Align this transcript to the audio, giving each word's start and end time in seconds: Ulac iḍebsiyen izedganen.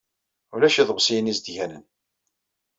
Ulac 0.53 0.75
iḍebsiyen 0.81 1.31
izedganen. 1.31 1.83